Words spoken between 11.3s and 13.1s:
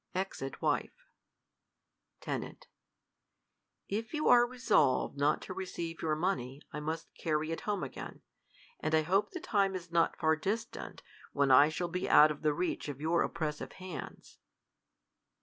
when I shall be out of tlie reach of